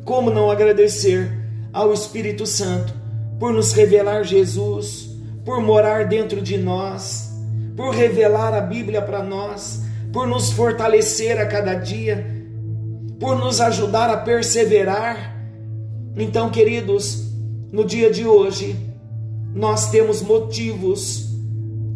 Como 0.05 0.33
não 0.33 0.51
agradecer? 0.51 1.39
ao 1.73 1.93
Espírito 1.93 2.47
Santo 2.47 2.93
por 3.39 3.53
nos 3.53 3.73
revelar 3.73 4.25
Jesus, 4.25 5.09
por 5.45 5.63
morar 5.63 6.07
dentro 6.07 6.43
de 6.43 6.59
nós, 6.59 7.31
por 7.77 7.95
revelar 7.95 8.53
a 8.53 8.61
Bíblia 8.61 9.01
para 9.01 9.23
nós, 9.23 9.83
por 10.13 10.27
nos 10.27 10.53
fortalecer 10.53 11.41
a 11.41 11.47
cada 11.47 11.75
dia, 11.75 12.27
por 13.19 13.37
nos 13.37 13.61
ajudar 13.61 14.11
a 14.11 14.19
perseverar. 14.19 15.37
Então, 16.17 16.51
queridos, 16.51 17.30
no 17.73 17.85
dia 17.85 18.11
de 18.11 18.27
hoje, 18.27 18.77
nós 19.55 19.91
temos 19.91 20.23
motivos 20.23 21.29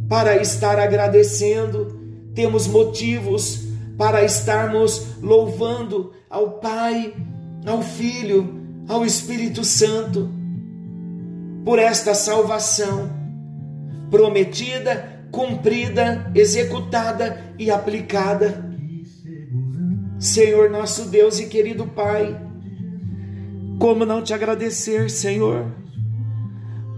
para 0.09 0.41
estar 0.41 0.79
agradecendo, 0.79 1.99
temos 2.35 2.67
motivos 2.67 3.65
para 3.97 4.25
estarmos 4.25 5.17
louvando 5.23 6.13
ao 6.29 6.59
Pai, 6.59 7.15
ao 7.67 7.83
Filho, 7.83 8.63
ao 8.89 9.05
Espírito 9.05 9.65
Santo 9.65 10.29
por 11.65 11.79
esta 11.79 12.15
salvação 12.15 13.11
prometida, 14.11 15.25
cumprida, 15.33 16.31
executada 16.35 17.43
e 17.59 17.71
aplicada. 17.71 18.73
Senhor 20.19 20.71
nosso 20.71 21.07
Deus 21.07 21.41
e 21.41 21.47
querido 21.47 21.87
Pai, 21.87 22.41
como 23.79 24.05
não 24.05 24.23
te 24.23 24.33
agradecer, 24.33 25.11
Senhor, 25.11 25.73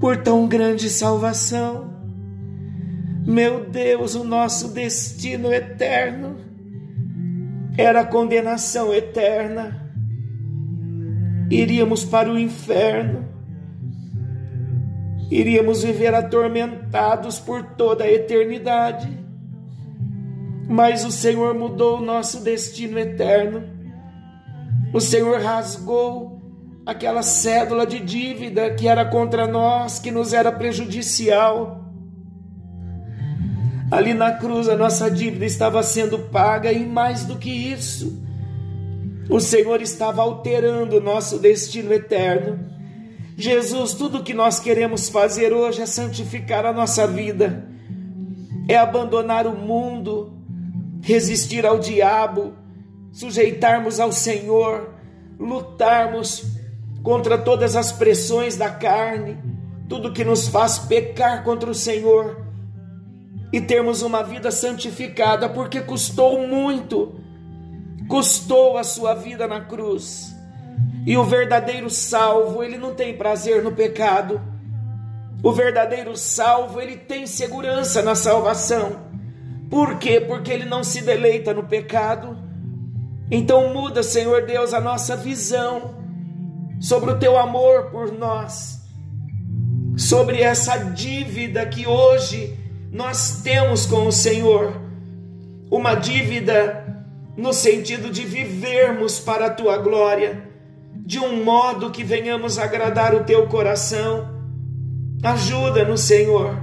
por 0.01 0.17
tão 0.19 0.47
grande 0.47 0.89
salvação. 0.91 1.95
Meu 3.27 3.69
Deus, 3.69 4.15
o 4.15 4.25
nosso 4.25 4.69
destino 4.73 5.53
eterno 5.53 6.37
era 7.77 8.05
condenação 8.05 8.95
eterna 8.95 9.87
iríamos 11.51 12.05
para 12.05 12.31
o 12.31 12.39
inferno, 12.39 13.25
iríamos 15.31 15.83
viver 15.83 16.15
atormentados 16.15 17.39
por 17.39 17.63
toda 17.63 18.05
a 18.05 18.13
eternidade. 18.13 19.09
Mas 20.69 21.05
o 21.05 21.13
Senhor 21.13 21.55
mudou 21.55 21.99
o 21.99 22.05
nosso 22.05 22.43
destino 22.43 22.99
eterno. 22.99 23.63
O 24.93 25.01
Senhor 25.01 25.41
rasgou 25.41 26.36
aquela 26.87 27.23
cédula 27.25 27.85
de 27.85 27.99
dívida 27.99 28.73
que 28.73 28.87
era 28.87 29.05
contra 29.05 29.45
nós, 29.45 29.99
que 29.99 30.13
nos 30.13 30.33
era 30.33 30.53
prejudicial. 30.53 31.85
Ali 33.91 34.15
na 34.15 34.33
cruz 34.33 34.69
a 34.69 34.77
nossa 34.77 35.11
dívida 35.11 35.45
estava 35.45 35.83
sendo 35.83 36.19
paga 36.19 36.73
e 36.73 36.87
mais 36.87 37.25
do 37.25 37.37
que 37.37 37.51
isso, 37.51 38.23
o 39.29 39.41
Senhor 39.41 39.83
estava 39.83 40.23
alterando 40.23 40.99
o 40.99 41.01
nosso 41.01 41.41
destino 41.41 41.93
eterno. 41.93 42.61
Jesus, 43.37 43.93
tudo 43.93 44.23
que 44.23 44.33
nós 44.33 44.61
queremos 44.61 45.09
fazer 45.09 45.53
hoje 45.53 45.83
é 45.83 45.87
santificar 45.87 46.65
a 46.65 46.73
nossa 46.73 47.07
vida, 47.07 47.69
é 48.69 48.77
abandonar 48.77 49.47
o 49.47 49.57
mundo, 49.57 50.33
resistir 51.03 51.67
ao 51.67 51.79
diabo, 51.79 52.55
sujeitarmos 53.13 54.01
ao 54.01 54.11
Senhor, 54.11 54.95
lutarmos 55.39 56.56
contra 57.07 57.39
todas 57.39 57.77
as 57.77 57.93
pressões 57.93 58.57
da 58.57 58.69
carne, 58.69 59.39
tudo 59.89 60.13
que 60.13 60.25
nos 60.25 60.49
faz 60.49 60.77
pecar 60.77 61.45
contra 61.45 61.71
o 61.71 61.75
Senhor 61.75 62.45
e 63.53 63.61
termos 63.61 64.03
uma 64.03 64.25
vida 64.25 64.51
santificada, 64.51 65.49
porque 65.49 65.81
custou 65.81 66.49
muito, 66.49 67.15
custou 68.09 68.77
a 68.77 68.83
sua 68.83 69.15
vida 69.15 69.47
na 69.47 69.61
cruz. 69.61 70.35
E 71.07 71.17
o 71.17 71.23
verdadeiro 71.23 71.89
salvo, 71.89 72.61
ele 72.61 72.77
não 72.77 72.93
tem 72.93 73.17
prazer 73.17 73.63
no 73.63 73.71
pecado. 73.71 74.41
O 75.45 75.53
verdadeiro 75.53 76.17
salvo, 76.17 76.81
ele 76.81 76.97
tem 76.97 77.25
segurança 77.25 78.03
na 78.03 78.17
salvação. 78.17 79.03
Por 79.71 79.97
quê? 80.01 80.21
Porque 80.21 80.51
ele 80.51 80.65
não 80.65 80.83
se 80.83 81.03
deleita 81.03 81.55
no 81.55 81.63
pecado. 81.63 82.37
Então 83.31 83.73
muda, 83.73 84.03
Senhor 84.03 84.45
Deus, 84.45 84.75
a 84.75 84.81
nossa 84.81 85.17
visão 85.17 86.05
sobre 86.81 87.11
o 87.11 87.19
teu 87.19 87.39
amor 87.39 87.91
por 87.91 88.13
nós, 88.13 88.81
sobre 89.97 90.41
essa 90.41 90.77
dívida 90.79 91.67
que 91.67 91.87
hoje 91.87 92.59
nós 92.91 93.43
temos 93.43 93.87
com 93.87 94.07
o 94.07 94.13
Senhor. 94.13 94.81
Uma 95.71 95.95
dívida 95.95 97.05
no 97.37 97.53
sentido 97.53 98.11
de 98.11 98.23
vivermos 98.23 99.19
para 99.19 99.47
a 99.47 99.51
tua 99.51 99.79
glória, 99.79 100.49
de 100.95 101.19
um 101.19 101.45
modo 101.45 101.91
que 101.91 102.05
venhamos 102.05 102.59
agradar 102.59 103.15
o 103.15 103.25
teu 103.25 103.47
coração 103.49 104.37
Ajuda-nos, 105.23 106.03
Senhor. 106.03 106.63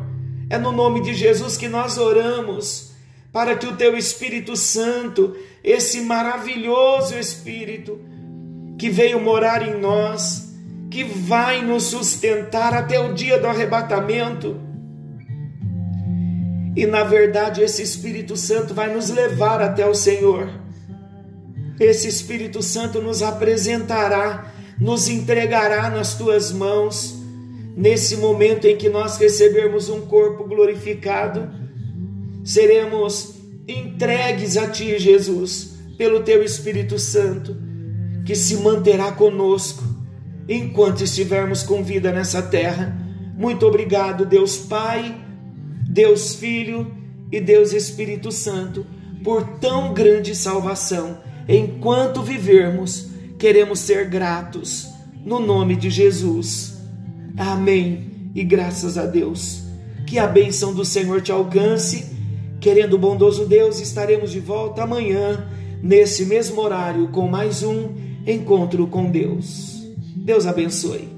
É 0.50 0.58
no 0.58 0.72
nome 0.72 1.02
de 1.02 1.14
Jesus 1.14 1.58
que 1.58 1.68
nós 1.68 1.98
oramos, 1.98 2.94
para 3.32 3.56
que 3.56 3.66
o 3.66 3.76
Teu 3.76 3.98
Espírito 3.98 4.56
Santo, 4.56 5.36
esse 5.64 6.02
maravilhoso 6.02 7.18
Espírito, 7.18 8.00
que 8.84 8.90
veio 8.90 9.18
morar 9.18 9.66
em 9.66 9.80
nós, 9.80 10.54
que 10.92 11.06
vai 11.06 11.66
nos 11.66 11.84
sustentar 11.84 12.74
até 12.74 13.00
o 13.00 13.14
dia 13.14 13.40
do 13.40 13.48
arrebatamento. 13.48 14.60
E 16.76 16.86
na 16.86 17.06
verdade, 17.06 17.62
esse 17.62 17.82
Espírito 17.82 18.36
Santo 18.36 18.74
vai 18.74 18.94
nos 18.94 19.10
levar 19.10 19.62
até 19.62 19.88
o 19.88 19.96
Senhor. 19.96 20.50
Esse 21.80 22.10
Espírito 22.10 22.62
Santo 22.62 23.02
nos 23.02 23.24
apresentará, 23.24 24.52
nos 24.78 25.08
entregará 25.08 25.90
nas 25.90 26.16
tuas 26.16 26.52
mãos 26.52 27.24
nesse 27.78 28.18
momento 28.18 28.68
em 28.68 28.76
que 28.76 28.90
nós 28.90 29.16
recebermos 29.16 29.88
um 29.88 30.02
corpo 30.02 30.44
glorificado, 30.44 31.50
seremos 32.44 33.36
entregues 33.66 34.58
a 34.58 34.68
Ti, 34.68 35.00
Jesus, 35.00 35.74
pelo 35.98 36.20
Teu 36.20 36.44
Espírito 36.44 37.00
Santo, 37.00 37.63
que 38.26 38.36
se 38.36 38.58
manterá 38.58 39.12
conosco 39.12 39.84
enquanto 40.48 41.04
estivermos 41.04 41.64
com 41.64 41.84
vida 41.84 42.12
nessa 42.12 42.42
terra. 42.42 42.98
Muito 43.36 43.66
obrigado, 43.66 44.26
Deus 44.26 44.58
Pai, 44.58 45.16
Deus 45.88 46.36
Filho 46.36 46.92
e 47.32 47.40
Deus 47.40 47.74
Espírito 47.74 48.32
Santo, 48.32 48.86
por 49.24 49.44
tão 49.60 49.94
grande 49.94 50.36
salvação. 50.36 51.20
Enquanto 51.48 52.22
vivermos, 52.22 53.10
queremos 53.38 53.80
ser 53.80 54.08
gratos, 54.08 54.88
no 55.26 55.40
nome 55.40 55.76
de 55.76 55.90
Jesus. 55.90 56.78
Amém. 57.38 58.32
E 58.36 58.44
graças 58.44 58.98
a 58.98 59.06
Deus. 59.06 59.64
Que 60.08 60.20
a 60.20 60.28
bênção 60.28 60.74
do 60.74 60.86
Senhor 60.86 61.22
te 61.22 61.32
alcance. 61.32 62.12
Querendo 62.60 62.94
o 62.94 63.00
bondoso 63.00 63.46
Deus, 63.46 63.80
estaremos 63.80 64.32
de 64.32 64.40
volta 64.40 64.84
amanhã, 64.84 65.48
nesse 65.82 66.26
mesmo 66.26 66.62
horário, 66.62 67.10
com 67.10 67.28
mais 67.28 67.62
um 67.62 68.13
encontro 68.26 68.88
com 68.88 69.10
Deus. 69.10 69.84
Deus 70.16 70.46
abençoe. 70.46 71.10